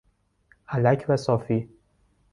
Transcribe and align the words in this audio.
الک 0.67 1.05
و 1.09 1.17
صافی 1.17 1.69